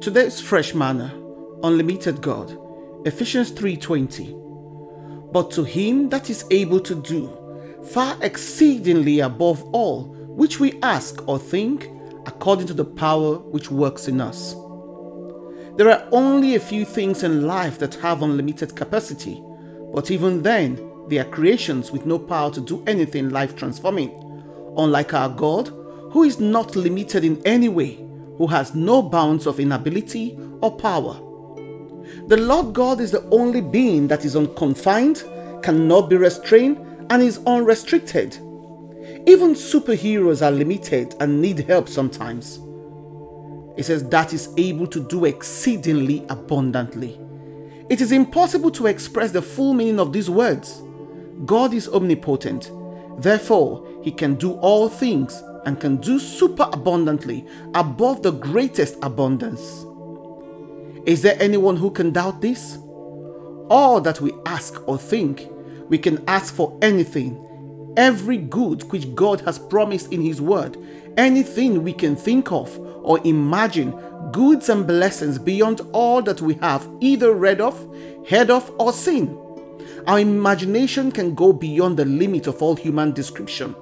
Today's 0.00 0.40
fresh 0.40 0.74
manna, 0.74 1.12
unlimited 1.62 2.20
God, 2.20 2.56
Ephesians 3.06 3.50
3:20. 3.50 4.36
But 5.32 5.50
to 5.52 5.64
him 5.64 6.10
that 6.10 6.28
is 6.28 6.44
able 6.50 6.80
to 6.80 6.94
do 6.94 7.30
far 7.82 8.16
exceedingly 8.20 9.20
above 9.20 9.64
all 9.72 10.14
which 10.28 10.60
we 10.60 10.78
ask 10.82 11.26
or 11.26 11.38
think, 11.38 11.90
according 12.26 12.66
to 12.66 12.74
the 12.74 12.84
power 12.84 13.36
which 13.36 13.70
works 13.70 14.06
in 14.06 14.20
us. 14.20 14.54
There 15.76 15.90
are 15.90 16.06
only 16.12 16.54
a 16.54 16.60
few 16.60 16.84
things 16.84 17.22
in 17.22 17.46
life 17.46 17.78
that 17.78 17.94
have 17.96 18.22
unlimited 18.22 18.76
capacity, 18.76 19.42
but 19.94 20.10
even 20.10 20.42
then, 20.42 20.78
they 21.08 21.18
are 21.18 21.24
creations 21.24 21.90
with 21.90 22.04
no 22.06 22.18
power 22.18 22.50
to 22.50 22.60
do 22.60 22.82
anything 22.86 23.30
life 23.30 23.56
transforming. 23.56 24.10
Unlike 24.76 25.14
our 25.14 25.30
God, 25.30 25.70
who 26.10 26.22
is 26.22 26.38
not 26.38 26.76
limited 26.76 27.24
in 27.24 27.40
any 27.44 27.68
way, 27.68 28.05
who 28.38 28.46
has 28.46 28.74
no 28.74 29.02
bounds 29.02 29.46
of 29.46 29.60
inability 29.60 30.38
or 30.60 30.76
power. 30.76 31.14
The 32.28 32.36
Lord 32.36 32.74
God 32.74 33.00
is 33.00 33.10
the 33.10 33.26
only 33.30 33.60
being 33.60 34.08
that 34.08 34.24
is 34.24 34.36
unconfined, 34.36 35.24
cannot 35.62 36.08
be 36.08 36.16
restrained, 36.16 36.78
and 37.10 37.22
is 37.22 37.40
unrestricted. 37.46 38.34
Even 39.26 39.54
superheroes 39.54 40.44
are 40.44 40.50
limited 40.50 41.14
and 41.20 41.40
need 41.40 41.60
help 41.60 41.88
sometimes. 41.88 42.60
It 43.76 43.84
says 43.84 44.08
that 44.08 44.32
is 44.32 44.48
able 44.56 44.86
to 44.86 45.06
do 45.06 45.24
exceedingly 45.24 46.24
abundantly. 46.28 47.20
It 47.90 48.00
is 48.00 48.12
impossible 48.12 48.70
to 48.72 48.86
express 48.86 49.32
the 49.32 49.42
full 49.42 49.74
meaning 49.74 50.00
of 50.00 50.12
these 50.12 50.30
words. 50.30 50.82
God 51.44 51.74
is 51.74 51.88
omnipotent. 51.88 52.70
Therefore, 53.18 53.86
he 54.02 54.10
can 54.10 54.34
do 54.34 54.52
all 54.54 54.88
things 54.88 55.42
and 55.66 55.78
can 55.78 55.96
do 55.96 56.18
super 56.18 56.68
abundantly 56.72 57.46
above 57.74 58.22
the 58.22 58.30
greatest 58.30 58.96
abundance. 59.02 59.84
Is 61.04 61.22
there 61.22 61.36
anyone 61.38 61.76
who 61.76 61.90
can 61.90 62.12
doubt 62.12 62.40
this? 62.40 62.78
All 63.68 64.00
that 64.00 64.20
we 64.20 64.32
ask 64.46 64.80
or 64.88 64.96
think, 64.96 65.48
we 65.88 65.98
can 65.98 66.24
ask 66.28 66.54
for 66.54 66.76
anything. 66.82 67.42
Every 67.96 68.38
good 68.38 68.90
which 68.90 69.14
God 69.14 69.40
has 69.42 69.58
promised 69.58 70.12
in 70.12 70.20
His 70.20 70.40
Word, 70.40 70.76
anything 71.16 71.82
we 71.82 71.92
can 71.92 72.16
think 72.16 72.50
of 72.52 72.78
or 72.78 73.20
imagine, 73.24 73.92
goods 74.32 74.68
and 74.68 74.86
blessings 74.86 75.38
beyond 75.38 75.80
all 75.92 76.22
that 76.22 76.40
we 76.40 76.54
have 76.54 76.88
either 77.00 77.32
read 77.32 77.60
of, 77.60 77.74
heard 78.28 78.50
of, 78.50 78.70
or 78.78 78.92
seen. 78.92 79.38
Our 80.06 80.20
imagination 80.20 81.12
can 81.12 81.34
go 81.34 81.52
beyond 81.52 81.96
the 81.96 82.04
limit 82.04 82.46
of 82.46 82.62
all 82.62 82.74
human 82.74 83.12
description. 83.12 83.74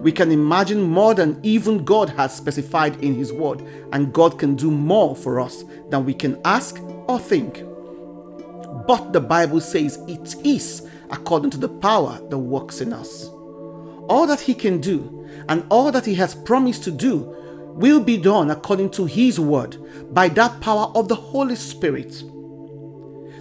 We 0.00 0.12
can 0.12 0.30
imagine 0.30 0.80
more 0.80 1.12
than 1.12 1.40
even 1.42 1.84
God 1.84 2.10
has 2.10 2.36
specified 2.36 3.02
in 3.02 3.14
His 3.14 3.32
Word, 3.32 3.62
and 3.92 4.12
God 4.12 4.38
can 4.38 4.54
do 4.54 4.70
more 4.70 5.16
for 5.16 5.40
us 5.40 5.64
than 5.90 6.04
we 6.04 6.14
can 6.14 6.40
ask 6.44 6.80
or 7.08 7.18
think. 7.18 7.64
But 8.86 9.12
the 9.12 9.20
Bible 9.20 9.60
says 9.60 9.98
it 10.06 10.36
is 10.46 10.88
according 11.10 11.50
to 11.50 11.58
the 11.58 11.68
power 11.68 12.20
that 12.30 12.38
works 12.38 12.80
in 12.80 12.92
us. 12.92 13.26
All 14.08 14.26
that 14.28 14.40
He 14.40 14.54
can 14.54 14.80
do 14.80 15.28
and 15.48 15.64
all 15.68 15.90
that 15.90 16.06
He 16.06 16.14
has 16.14 16.34
promised 16.34 16.84
to 16.84 16.90
do 16.90 17.34
will 17.74 18.00
be 18.00 18.16
done 18.16 18.50
according 18.50 18.90
to 18.90 19.04
His 19.04 19.40
Word 19.40 19.76
by 20.14 20.28
that 20.28 20.60
power 20.60 20.92
of 20.94 21.08
the 21.08 21.14
Holy 21.16 21.56
Spirit. 21.56 22.22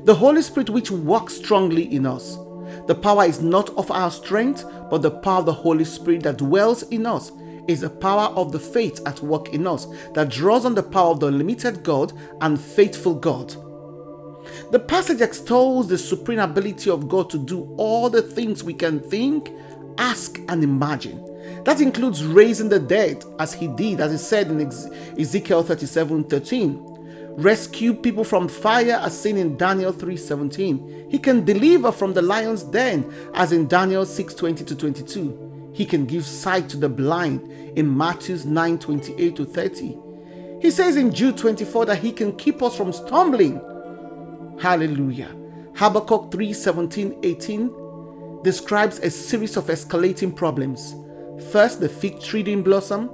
The 0.06 0.16
Holy 0.16 0.42
Spirit, 0.42 0.70
which 0.70 0.90
works 0.90 1.36
strongly 1.36 1.84
in 1.94 2.06
us. 2.06 2.38
The 2.88 2.96
power 2.96 3.26
is 3.26 3.42
not 3.42 3.70
of 3.78 3.92
our 3.92 4.12
strength, 4.12 4.64
but 4.90 5.02
the 5.02 5.12
power 5.12 5.40
of 5.40 5.46
the 5.46 5.54
Holy 5.54 5.86
Spirit 5.86 6.23
that 6.23 6.38
dwells 6.38 6.84
in 6.84 7.06
us 7.06 7.32
is 7.68 7.82
the 7.82 7.90
power 7.90 8.34
of 8.36 8.52
the 8.52 8.60
faith 8.60 9.02
at 9.06 9.22
work 9.22 9.54
in 9.54 9.68
us 9.68 9.88
that 10.14 10.30
draws 10.30 10.66
on 10.66 10.76
the 10.76 10.84
power 10.84 11.12
of 11.12 11.20
the 11.20 11.28
unlimited 11.28 11.84
God 11.84 12.14
and 12.42 12.60
faithful 12.60 13.14
God. 13.14 13.56
The 14.72 14.80
passage 14.80 15.22
extols 15.22 15.88
the 15.88 15.98
supreme 15.98 16.40
ability 16.40 16.90
of 16.90 17.10
God 17.10 17.30
to 17.30 17.38
do 17.38 17.73
all 17.78 18.10
the 18.10 18.22
things 18.22 18.64
we 18.64 18.73
can 18.73 18.99
think, 18.99 19.52
ask, 19.98 20.39
and 20.48 20.64
imagine. 20.64 21.23
That 21.64 21.82
includes 21.82 22.23
raising 22.23 22.70
the 22.70 22.80
dead, 22.80 23.23
as 23.39 23.54
he 23.54 23.67
did, 23.67 23.99
as 23.99 24.11
he 24.11 24.17
said 24.17 24.48
in 24.48 24.61
Ezekiel 25.20 25.64
37 25.64 26.23
13 26.26 26.97
rescue 27.37 27.93
people 27.93 28.23
from 28.23 28.48
fire 28.48 28.99
as 29.03 29.20
seen 29.20 29.37
in 29.37 29.58
Daniel 29.58 29.93
3:17. 29.93 31.09
He 31.09 31.20
can 31.20 31.45
deliver 31.45 31.92
from 31.92 32.14
the 32.14 32.21
lion's 32.21 32.64
den 32.64 33.05
as 33.33 33.52
in 33.52 33.67
Daniel 33.67 34.05
6:20 34.05 34.65
to 34.65 34.75
22. 34.75 35.37
He 35.71 35.86
can 35.86 36.05
give 36.05 36.25
sight 36.25 36.67
to 36.70 36.77
the 36.77 36.89
blind 36.89 37.42
in 37.75 37.95
Matthew 37.95 38.37
9:28 38.37 39.36
to 39.36 39.45
30. 39.45 39.98
He 40.59 40.71
says 40.71 40.98
in 40.98 41.14
Jude 41.14 41.37
24 41.37 41.86
that 41.86 41.99
he 41.99 42.11
can 42.11 42.31
keep 42.33 42.64
us 42.64 42.75
from 42.75 42.92
stumbling. 42.92 43.61
Hallelujah. 44.59 45.30
Habakkuk 45.75 46.31
3:17 46.31 47.15
18 47.21 47.69
describes 48.43 48.98
a 48.99 49.11
series 49.11 49.58
of 49.58 49.67
escalating 49.67 50.36
problems. 50.36 50.95
First, 51.52 51.80
the 51.80 51.89
fig 51.89 52.19
tree 52.19 52.42
didn't 52.42 52.64
blossom. 52.64 53.11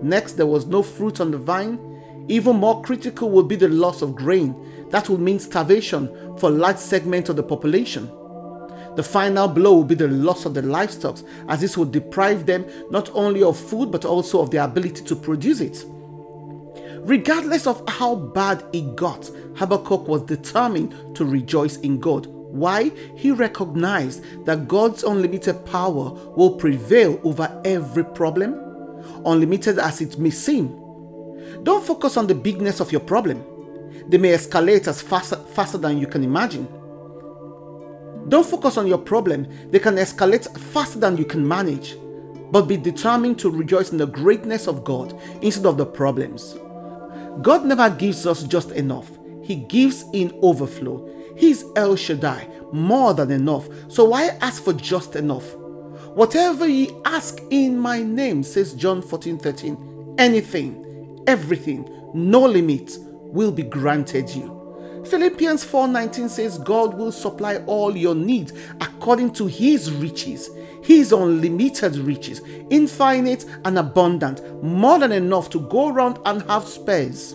Next, 0.00 0.34
there 0.34 0.46
was 0.46 0.66
no 0.66 0.82
fruit 0.82 1.20
on 1.20 1.32
the 1.32 1.38
vine. 1.38 1.93
Even 2.28 2.56
more 2.56 2.82
critical 2.82 3.30
will 3.30 3.42
be 3.42 3.56
the 3.56 3.68
loss 3.68 4.02
of 4.02 4.14
grain. 4.14 4.54
That 4.90 5.08
will 5.08 5.20
mean 5.20 5.38
starvation 5.38 6.36
for 6.38 6.50
large 6.50 6.78
segments 6.78 7.28
of 7.28 7.36
the 7.36 7.42
population. 7.42 8.10
The 8.96 9.02
final 9.02 9.48
blow 9.48 9.74
will 9.74 9.84
be 9.84 9.96
the 9.96 10.08
loss 10.08 10.44
of 10.44 10.54
the 10.54 10.62
livestock, 10.62 11.18
as 11.48 11.60
this 11.60 11.76
will 11.76 11.84
deprive 11.84 12.46
them 12.46 12.64
not 12.90 13.10
only 13.12 13.42
of 13.42 13.58
food 13.58 13.90
but 13.90 14.04
also 14.04 14.40
of 14.40 14.50
their 14.50 14.62
ability 14.62 15.04
to 15.04 15.16
produce 15.16 15.60
it. 15.60 15.84
Regardless 17.00 17.66
of 17.66 17.82
how 17.88 18.14
bad 18.14 18.64
it 18.72 18.96
got, 18.96 19.30
Habakkuk 19.56 20.08
was 20.08 20.22
determined 20.22 21.16
to 21.16 21.24
rejoice 21.24 21.76
in 21.78 21.98
God. 21.98 22.26
Why? 22.26 22.90
He 23.16 23.32
recognized 23.32 24.22
that 24.46 24.68
God's 24.68 25.02
unlimited 25.02 25.66
power 25.66 26.10
will 26.36 26.56
prevail 26.56 27.20
over 27.24 27.60
every 27.64 28.04
problem, 28.04 28.54
unlimited 29.26 29.78
as 29.78 30.00
it 30.00 30.18
may 30.18 30.30
seem. 30.30 30.83
Don't 31.62 31.84
focus 31.84 32.16
on 32.16 32.26
the 32.26 32.34
bigness 32.34 32.80
of 32.80 32.92
your 32.92 33.00
problem. 33.00 33.44
They 34.08 34.18
may 34.18 34.30
escalate 34.32 34.86
as 34.86 35.00
faster, 35.00 35.36
faster 35.36 35.78
than 35.78 35.98
you 35.98 36.06
can 36.06 36.22
imagine. 36.24 36.68
Don't 38.28 38.46
focus 38.46 38.76
on 38.76 38.86
your 38.86 38.98
problem. 38.98 39.46
They 39.70 39.78
can 39.78 39.96
escalate 39.96 40.58
faster 40.58 40.98
than 40.98 41.16
you 41.16 41.24
can 41.24 41.46
manage. 41.46 41.96
But 42.50 42.62
be 42.62 42.76
determined 42.76 43.38
to 43.40 43.50
rejoice 43.50 43.92
in 43.92 43.98
the 43.98 44.06
greatness 44.06 44.66
of 44.66 44.84
God 44.84 45.18
instead 45.42 45.66
of 45.66 45.76
the 45.76 45.86
problems. 45.86 46.56
God 47.42 47.64
never 47.64 47.90
gives 47.90 48.26
us 48.26 48.44
just 48.44 48.70
enough, 48.72 49.10
He 49.42 49.56
gives 49.56 50.04
in 50.12 50.38
overflow. 50.42 51.10
He's 51.36 51.64
El 51.74 51.96
Shaddai, 51.96 52.48
more 52.72 53.12
than 53.12 53.30
enough. 53.32 53.68
So 53.88 54.04
why 54.04 54.26
ask 54.40 54.62
for 54.62 54.72
just 54.72 55.16
enough? 55.16 55.56
Whatever 56.14 56.68
ye 56.68 56.90
ask 57.04 57.40
in 57.50 57.76
my 57.76 58.02
name, 58.02 58.44
says 58.44 58.72
John 58.74 59.02
14 59.02 59.38
13, 59.38 60.14
anything 60.18 60.83
everything, 61.26 61.88
no 62.14 62.40
limit, 62.40 62.98
will 63.00 63.52
be 63.52 63.62
granted 63.62 64.30
you. 64.30 64.54
Philippians 65.04 65.64
4:19 65.64 66.28
says 66.30 66.58
God 66.58 66.96
will 66.96 67.12
supply 67.12 67.56
all 67.66 67.94
your 67.94 68.14
needs 68.14 68.52
according 68.80 69.32
to 69.34 69.46
his 69.46 69.92
riches, 69.92 70.48
his 70.82 71.12
unlimited 71.12 71.96
riches, 71.96 72.40
infinite 72.70 73.44
and 73.64 73.78
abundant, 73.78 74.40
more 74.62 74.98
than 74.98 75.12
enough 75.12 75.50
to 75.50 75.60
go 75.60 75.88
around 75.88 76.18
and 76.24 76.42
have 76.42 76.66
spares. 76.66 77.34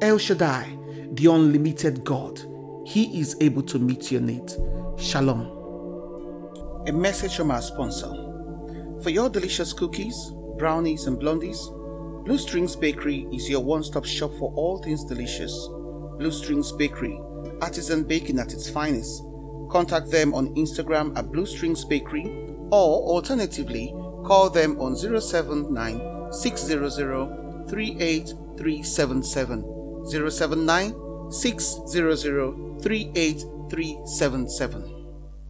El 0.00 0.18
Shaddai, 0.18 0.76
the 1.12 1.26
unlimited 1.26 2.02
God, 2.04 2.40
he 2.84 3.20
is 3.20 3.36
able 3.40 3.62
to 3.62 3.78
meet 3.78 4.10
your 4.10 4.20
needs. 4.20 4.58
Shalom. 4.98 5.50
A 6.88 6.92
message 6.92 7.36
from 7.36 7.52
our 7.52 7.62
sponsor. 7.62 8.10
For 9.00 9.10
your 9.10 9.28
delicious 9.28 9.72
cookies, 9.72 10.32
brownies, 10.58 11.06
and 11.06 11.18
blondies, 11.18 11.58
Blue 12.24 12.38
Strings 12.38 12.74
Bakery 12.74 13.28
is 13.34 13.50
your 13.50 13.62
one 13.62 13.84
stop 13.84 14.06
shop 14.06 14.32
for 14.38 14.50
all 14.56 14.78
things 14.78 15.04
delicious. 15.04 15.68
Blue 16.16 16.30
Strings 16.30 16.72
Bakery, 16.72 17.20
artisan 17.60 18.02
baking 18.02 18.38
at 18.38 18.54
its 18.54 18.70
finest. 18.70 19.22
Contact 19.70 20.10
them 20.10 20.32
on 20.32 20.54
Instagram 20.54 21.14
at 21.18 21.30
Blue 21.30 21.44
Strings 21.44 21.84
Bakery 21.84 22.24
or 22.70 23.02
alternatively 23.10 23.92
call 24.24 24.48
them 24.48 24.80
on 24.80 24.96
079 24.96 26.32
600 26.32 27.68
38377. 27.68 30.30
079 30.30 30.94
600 31.30 32.80
38377. 32.80 34.93